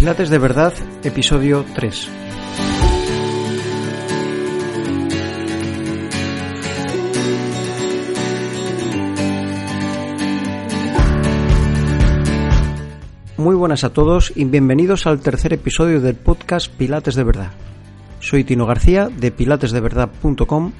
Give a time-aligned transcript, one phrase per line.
[0.00, 0.72] Pilates de verdad,
[1.04, 2.08] episodio 3.
[13.36, 17.50] Muy buenas a todos y bienvenidos al tercer episodio del podcast Pilates de verdad.
[18.20, 20.72] Soy Tino García de pilatesdeverdad.com,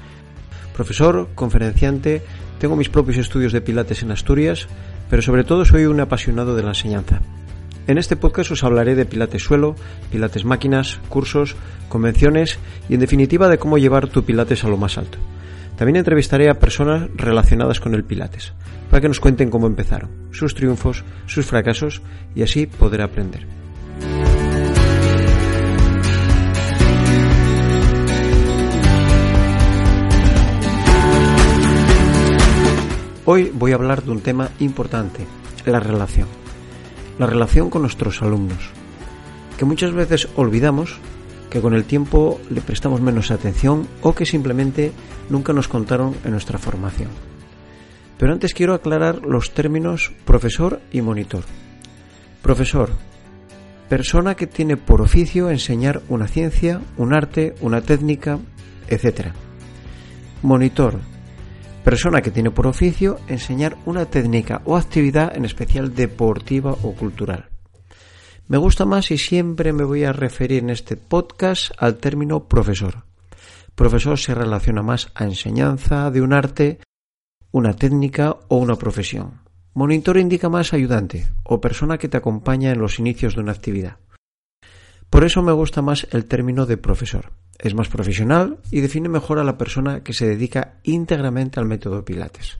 [0.73, 2.23] profesor, conferenciante,
[2.57, 4.67] tengo mis propios estudios de Pilates en Asturias,
[5.11, 7.21] pero sobre todo soy un apasionado de la enseñanza.
[7.91, 9.75] En este podcast os hablaré de Pilates suelo,
[10.13, 11.57] Pilates máquinas, cursos,
[11.89, 15.17] convenciones y en definitiva de cómo llevar tu Pilates a lo más alto.
[15.75, 18.53] También entrevistaré a personas relacionadas con el Pilates,
[18.89, 22.01] para que nos cuenten cómo empezaron, sus triunfos, sus fracasos
[22.33, 23.45] y así poder aprender.
[33.25, 35.25] Hoy voy a hablar de un tema importante,
[35.65, 36.40] la relación.
[37.21, 38.71] La relación con nuestros alumnos,
[39.59, 40.97] que muchas veces olvidamos
[41.51, 44.91] que con el tiempo le prestamos menos atención o que simplemente
[45.29, 47.11] nunca nos contaron en nuestra formación.
[48.17, 51.43] Pero antes quiero aclarar los términos profesor y monitor.
[52.41, 52.89] Profesor,
[53.87, 58.39] persona que tiene por oficio enseñar una ciencia, un arte, una técnica,
[58.87, 59.27] etc.
[60.41, 60.97] Monitor,
[61.83, 67.49] persona que tiene por oficio enseñar una técnica o actividad en especial deportiva o cultural.
[68.47, 73.05] Me gusta más y siempre me voy a referir en este podcast al término profesor.
[73.75, 76.79] Profesor se relaciona más a enseñanza de un arte,
[77.51, 79.41] una técnica o una profesión.
[79.73, 83.97] Monitor indica más ayudante o persona que te acompaña en los inicios de una actividad.
[85.09, 87.31] Por eso me gusta más el término de profesor.
[87.61, 92.03] Es más profesional y define mejor a la persona que se dedica íntegramente al método
[92.03, 92.57] Pilates.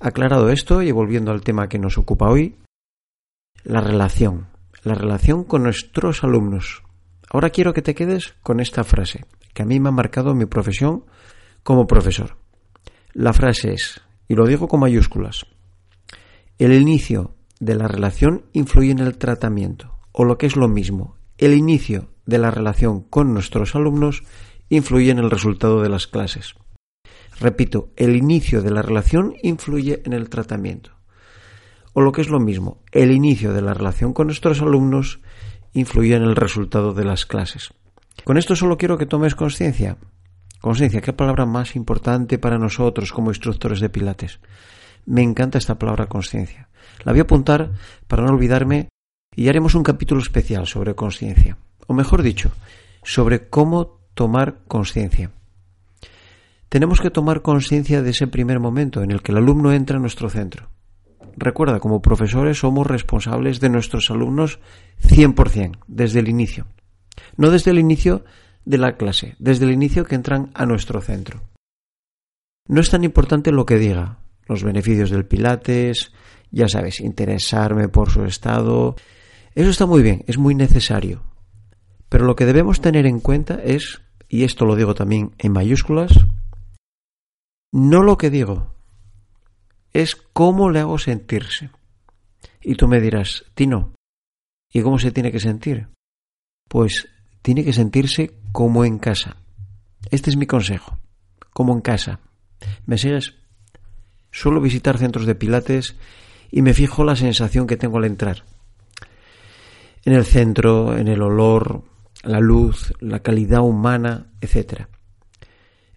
[0.00, 2.56] Aclarado esto y volviendo al tema que nos ocupa hoy,
[3.64, 4.48] la relación.
[4.82, 6.82] La relación con nuestros alumnos.
[7.30, 9.24] Ahora quiero que te quedes con esta frase,
[9.54, 11.06] que a mí me ha marcado mi profesión
[11.62, 12.36] como profesor.
[13.14, 15.46] La frase es, y lo digo con mayúsculas,
[16.58, 21.16] el inicio de la relación influye en el tratamiento, o lo que es lo mismo,
[21.38, 24.22] el inicio de la relación con nuestros alumnos
[24.68, 26.54] influye en el resultado de las clases.
[27.40, 30.90] Repito, el inicio de la relación influye en el tratamiento.
[31.92, 35.20] O lo que es lo mismo, el inicio de la relación con nuestros alumnos
[35.74, 37.70] influye en el resultado de las clases.
[38.24, 39.98] Con esto solo quiero que tomes conciencia.
[40.60, 44.38] Conciencia, qué palabra más importante para nosotros como instructores de Pilates.
[45.04, 46.68] Me encanta esta palabra conciencia.
[47.04, 47.72] La voy a apuntar
[48.06, 48.88] para no olvidarme
[49.34, 51.58] y haremos un capítulo especial sobre conciencia,
[51.92, 52.50] o mejor dicho,
[53.02, 55.30] sobre cómo tomar conciencia.
[56.70, 60.02] Tenemos que tomar conciencia de ese primer momento en el que el alumno entra en
[60.02, 60.70] nuestro centro.
[61.36, 64.58] Recuerda, como profesores somos responsables de nuestros alumnos
[65.02, 66.66] 100%, desde el inicio.
[67.36, 68.24] No desde el inicio
[68.64, 71.42] de la clase, desde el inicio que entran a nuestro centro.
[72.68, 76.12] No es tan importante lo que diga, los beneficios del Pilates,
[76.50, 78.96] ya sabes, interesarme por su estado,
[79.54, 81.31] eso está muy bien, es muy necesario.
[82.12, 86.12] Pero lo que debemos tener en cuenta es, y esto lo digo también en mayúsculas,
[87.72, 88.74] no lo que digo,
[89.94, 91.70] es cómo le hago sentirse.
[92.60, 93.94] Y tú me dirás, Tino,
[94.70, 95.88] ¿y cómo se tiene que sentir?
[96.68, 97.08] Pues
[97.40, 99.38] tiene que sentirse como en casa.
[100.10, 100.98] Este es mi consejo,
[101.54, 102.20] como en casa.
[102.84, 103.36] ¿Me sigues?
[104.30, 105.96] Suelo visitar centros de pilates
[106.50, 108.44] y me fijo la sensación que tengo al entrar
[110.04, 111.84] en el centro, en el olor,
[112.22, 114.86] la luz, la calidad humana, etc.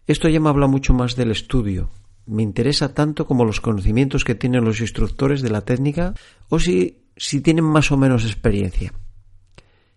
[0.08, 1.90] Esto ya me habla mucho más del estudio.
[2.26, 6.14] Me interesa tanto como los conocimientos que tienen los instructores de la técnica
[6.50, 8.94] o si, si tienen más o menos experiencia.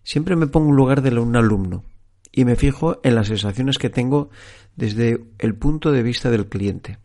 [0.03, 1.83] Siempre me pongo en lugar de un alumno
[2.31, 4.29] y me fijo en las sensaciones que tengo
[4.75, 6.99] desde el punto de vista del cliente.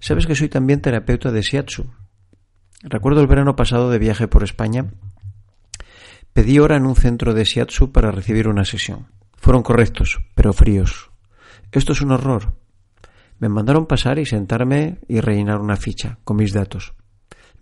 [0.00, 1.86] Sabes que soy también terapeuta de Shiatsu.
[2.82, 4.86] Recuerdo el verano pasado de viaje por España
[6.36, 9.06] Pedí hora en un centro de shiatsu para recibir una sesión.
[9.38, 11.10] Fueron correctos, pero fríos.
[11.72, 12.58] Esto es un horror.
[13.38, 16.92] Me mandaron pasar y sentarme y rellenar una ficha con mis datos.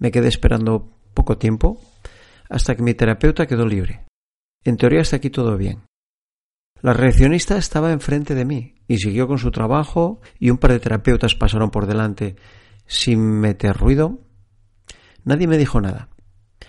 [0.01, 1.81] Me quedé esperando poco tiempo
[2.51, 4.07] hasta que mi terapeuta quedó libre.
[4.65, 5.85] En teoría hasta aquí todo bien.
[6.83, 10.81] La reaccionista estaba enfrente de mí y siguió con su trabajo y un par de
[10.81, 12.35] terapeutas pasaron por delante
[12.87, 14.19] sin meter ruido.
[15.23, 16.09] Nadie me dijo nada.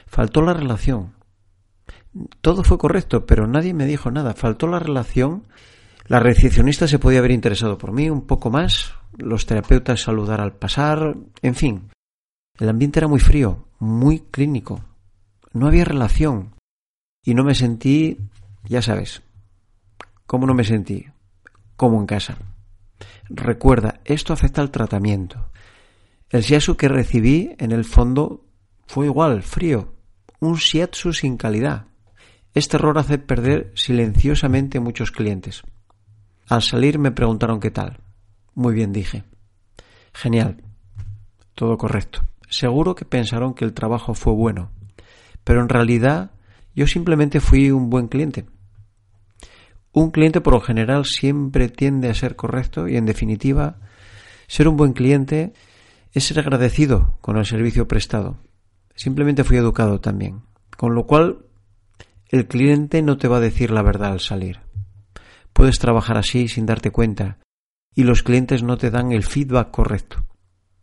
[0.05, 1.14] Faltó la relación,
[2.41, 4.33] todo fue correcto, pero nadie me dijo nada.
[4.33, 5.43] Faltó la relación.
[6.07, 10.53] La recepcionista se podía haber interesado por mí un poco más, los terapeutas saludar al
[10.53, 11.89] pasar, en fin.
[12.59, 14.83] El ambiente era muy frío, muy clínico.
[15.53, 16.53] No había relación.
[17.27, 18.19] y no me sentí,
[18.65, 19.23] ya sabes,
[20.27, 21.07] ¿cómo no me sentí?
[21.75, 22.37] Como en casa.
[23.29, 25.49] Recuerda, esto afecta al tratamiento.
[26.29, 28.45] El shiatsu que recibí, en el fondo,
[28.85, 29.95] fue igual, frío,
[30.39, 31.87] un shiatsu sin calidad.
[32.55, 35.63] Este error hace perder silenciosamente muchos clientes.
[36.47, 37.99] Al salir me preguntaron qué tal.
[38.53, 39.25] Muy bien, dije.
[40.13, 40.63] Genial.
[41.53, 42.21] Todo correcto.
[42.49, 44.71] Seguro que pensaron que el trabajo fue bueno,
[45.43, 46.31] pero en realidad
[46.73, 48.45] yo simplemente fui un buen cliente.
[49.91, 53.79] Un cliente por lo general siempre tiende a ser correcto y en definitiva
[54.47, 55.51] ser un buen cliente
[56.13, 58.37] es ser agradecido con el servicio prestado.
[58.95, 60.43] Simplemente fui educado también.
[60.77, 61.45] Con lo cual,
[62.35, 64.59] el cliente no te va a decir la verdad al salir.
[65.53, 67.39] Puedes trabajar así sin darte cuenta
[67.95, 70.25] y los clientes no te dan el feedback correcto.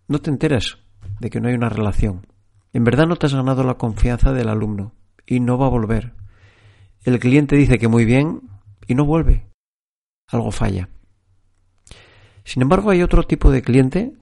[0.09, 0.79] No te enteras
[1.21, 2.27] de que no hay una relación.
[2.73, 4.95] En verdad no te has ganado la confianza del alumno
[5.27, 6.15] y no va a volver.
[7.03, 8.49] El cliente dice que muy bien
[8.87, 9.47] y no vuelve.
[10.29, 10.89] Algo falla.
[12.45, 14.17] Sin embargo, hay otro tipo de cliente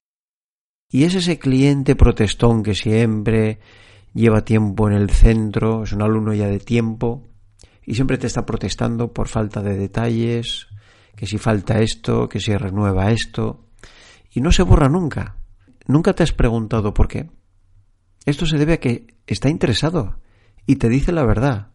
[0.90, 3.60] y es ese cliente protestón que siempre
[4.14, 7.28] lleva tiempo en el centro, es un alumno ya de tiempo
[7.84, 10.68] y siempre te está protestando por falta de detalles,
[11.16, 13.66] que si falta esto, que si renueva esto,
[14.30, 15.36] y no se borra nunca.
[15.86, 17.30] ¿Nunca te has preguntado por qué?
[18.24, 20.20] Esto se debe a que está interesado
[20.66, 21.68] y te dice la verdad.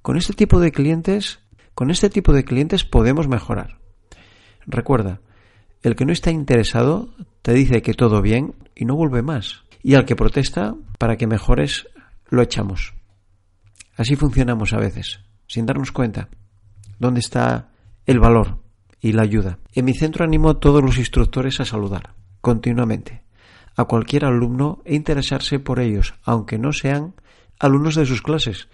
[0.00, 1.40] Con este tipo de clientes,
[1.74, 3.80] con este tipo de clientes podemos mejorar.
[4.66, 5.20] Recuerda,
[5.82, 9.64] el que no está interesado te dice que todo bien y no vuelve más.
[9.82, 11.88] Y al que protesta, para que mejores,
[12.28, 12.94] lo echamos.
[13.96, 16.28] Así funcionamos a veces, sin darnos cuenta.
[16.98, 17.70] ¿Dónde está
[18.06, 18.58] el valor
[19.00, 19.58] y la ayuda?
[19.74, 23.22] En mi centro animo a todos los instructores a saludar, continuamente,
[23.76, 27.14] a cualquier alumno e interesarse por ellos, aunque no sean
[27.58, 28.68] alumnos de sus clases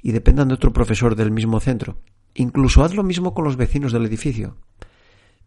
[0.00, 1.98] y dependan de otro profesor del mismo centro.
[2.34, 4.56] Incluso haz lo mismo con los vecinos del edificio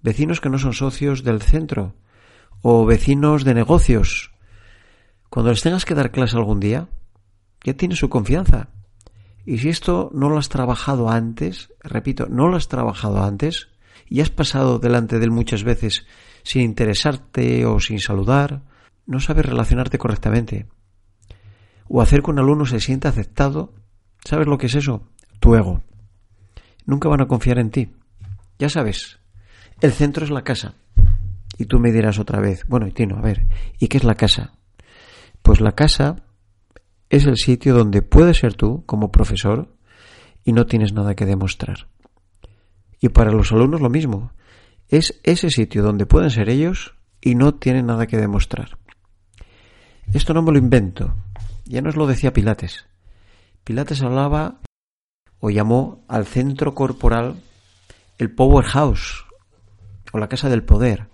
[0.05, 1.95] vecinos que no son socios del centro
[2.61, 4.31] o vecinos de negocios.
[5.29, 6.87] Cuando les tengas que dar clase algún día,
[7.63, 8.69] ya tienes su confianza.
[9.45, 13.69] Y si esto no lo has trabajado antes, repito, no lo has trabajado antes,
[14.07, 16.05] y has pasado delante de él muchas veces
[16.43, 18.63] sin interesarte o sin saludar,
[19.05, 20.67] no sabes relacionarte correctamente.
[21.87, 23.73] O hacer que un alumno se sienta aceptado,
[24.23, 25.09] ¿sabes lo que es eso?
[25.39, 25.83] Tu ego.
[26.85, 27.91] Nunca van a confiar en ti.
[28.59, 29.19] Ya sabes,
[29.81, 30.75] el centro es la casa.
[31.57, 33.47] Y tú me dirás otra vez, bueno, Tino, a ver,
[33.79, 34.53] ¿y qué es la casa?
[35.45, 36.15] Pues la casa
[37.07, 39.77] es el sitio donde puedes ser tú como profesor
[40.43, 41.87] y no tienes nada que demostrar.
[42.99, 44.31] Y para los alumnos lo mismo.
[44.89, 48.79] Es ese sitio donde pueden ser ellos y no tienen nada que demostrar.
[50.11, 51.13] Esto no me lo invento.
[51.65, 52.87] Ya nos lo decía Pilates.
[53.63, 54.61] Pilates hablaba
[55.41, 57.35] o llamó al centro corporal
[58.17, 59.25] el powerhouse
[60.11, 61.07] o la casa del poder.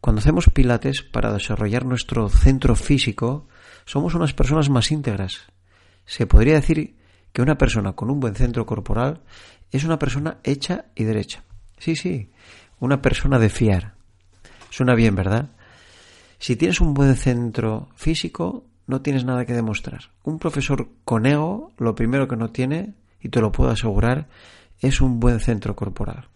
[0.00, 3.48] Cuando hacemos pilates para desarrollar nuestro centro físico,
[3.84, 5.52] somos unas personas más íntegras.
[6.06, 6.96] Se podría decir
[7.32, 9.22] que una persona con un buen centro corporal
[9.70, 11.44] es una persona hecha y derecha.
[11.78, 12.30] Sí, sí,
[12.78, 13.94] una persona de fiar.
[14.70, 15.50] Suena bien, ¿verdad?
[16.38, 20.10] Si tienes un buen centro físico, no tienes nada que demostrar.
[20.24, 24.28] Un profesor con ego, lo primero que no tiene, y te lo puedo asegurar,
[24.80, 26.28] es un buen centro corporal.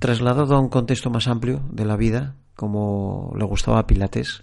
[0.00, 4.42] Trasladado a un contexto más amplio de la vida, como le gustaba a Pilates,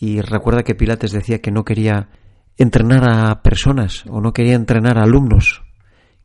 [0.00, 2.08] y recuerda que Pilates decía que no quería
[2.56, 5.62] entrenar a personas o no quería entrenar a alumnos,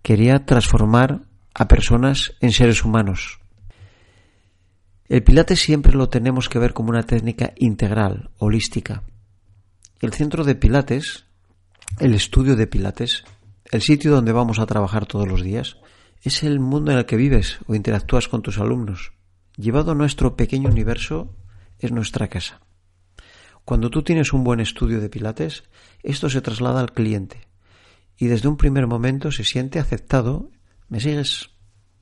[0.02, 1.22] quería transformar
[1.54, 3.40] a personas en seres humanos.
[5.08, 9.04] El Pilates siempre lo tenemos que ver como una técnica integral, holística.
[10.00, 11.28] El centro de Pilates,
[12.00, 13.26] el estudio de Pilates,
[13.66, 15.78] el sitio donde vamos a trabajar todos los días,
[16.24, 19.12] es el mundo en el que vives o interactúas con tus alumnos.
[19.58, 21.36] Llevado a nuestro pequeño universo,
[21.80, 22.62] es nuestra casa.
[23.66, 25.64] Cuando tú tienes un buen estudio de Pilates,
[26.04, 27.48] esto se traslada al cliente
[28.18, 30.50] y desde un primer momento se siente aceptado.
[30.90, 31.50] ¿Me sigues?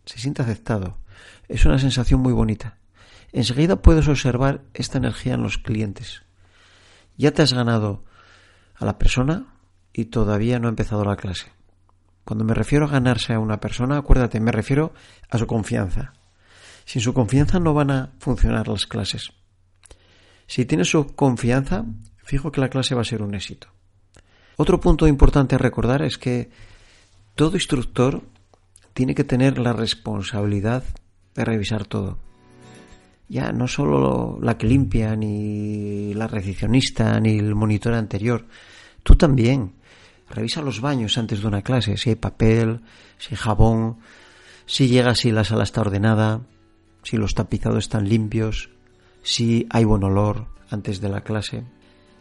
[0.05, 0.97] Se siente aceptado.
[1.47, 2.77] Es una sensación muy bonita.
[3.31, 6.23] Enseguida puedes observar esta energía en los clientes.
[7.17, 8.03] Ya te has ganado
[8.75, 9.53] a la persona
[9.93, 11.51] y todavía no ha empezado la clase.
[12.25, 14.93] Cuando me refiero a ganarse a una persona, acuérdate, me refiero
[15.29, 16.13] a su confianza.
[16.89, 19.29] Sin su confianza no van a funcionar las clases.
[20.47, 21.85] Si tienes su confianza,
[22.23, 23.67] fijo que la clase va a ser un éxito.
[24.57, 26.49] Otro punto importante a recordar es que
[27.35, 28.23] todo instructor
[28.95, 30.83] tiene que tener la responsabilidad
[31.35, 32.17] de revisar todo.
[33.27, 38.47] Ya no solo la que limpia, ni la recepcionista, ni el monitor anterior.
[39.03, 39.75] Tú también
[40.27, 42.81] Revisa los baños antes de una clase, si hay papel,
[43.17, 43.97] si hay jabón,
[44.65, 46.41] si llega si la sala está ordenada,
[47.03, 48.69] si los tapizados están limpios,
[49.23, 51.63] si hay buen olor antes de la clase.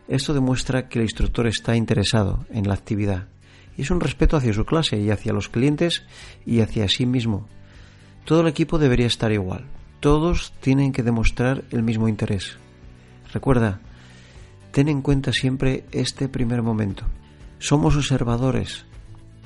[0.08, 3.28] Esto demuestra que el instructor está interesado en la actividad
[3.76, 6.04] y es un respeto hacia su clase y hacia los clientes
[6.44, 7.46] y hacia sí mismo.
[8.24, 9.66] Todo el equipo debería estar igual.
[10.00, 12.56] Todos tienen que demostrar el mismo interés.
[13.32, 13.80] Recuerda,
[14.72, 17.04] ten en cuenta siempre este primer momento.
[17.58, 18.84] Somos observadores.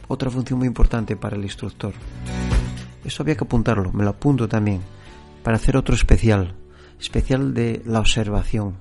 [0.08, 1.94] Otra función muy importante para el instructor.
[3.04, 4.80] Esto había que apuntarlo, me lo apunto también,
[5.42, 6.54] para hacer otro especial,
[7.00, 8.76] especial de la observación.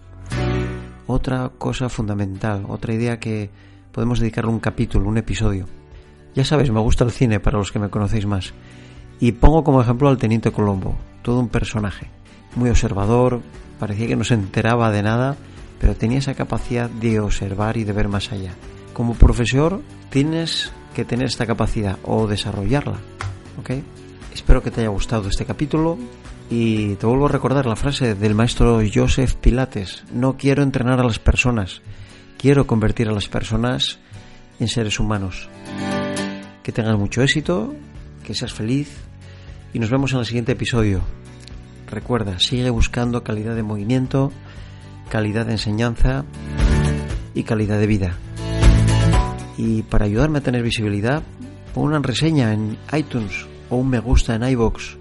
[1.08, 3.50] Otra cosa fundamental, otra idea que
[3.92, 5.66] podemos dedicarle un capítulo, un episodio.
[6.36, 8.54] Ya sabes, me gusta el cine para los que me conocéis más.
[9.20, 12.08] Y pongo como ejemplo al Teniente Colombo, todo un personaje,
[12.56, 13.42] muy observador,
[13.80, 15.36] parecía que no se enteraba de nada,
[15.80, 18.54] pero tenía esa capacidad de observar y de ver más allá.
[18.94, 22.98] Como profesor tienes que tener esta capacidad o desarrollarla,
[23.60, 23.72] ¿ok?
[24.34, 25.98] Espero que te haya gustado este capítulo
[26.52, 31.06] y te vuelvo a recordar la frase del maestro Joseph Pilates, no quiero entrenar a
[31.06, 31.82] las personas,
[32.38, 34.00] quiero convertir a las personas
[34.60, 35.48] en seres humanos.
[36.62, 37.74] Que tengas mucho éxito,
[38.26, 38.98] que seas feliz
[39.74, 41.00] y nos vemos en el siguiente episodio.
[41.90, 44.34] Recuerda, sigue buscando calidad de movimiento,
[45.10, 46.26] calidad de enseñanza
[47.34, 48.18] y calidad de vida.
[49.58, 51.24] Y para ayudarme a tener visibilidad,
[51.74, 55.01] pon una reseña en iTunes o un me gusta en iBox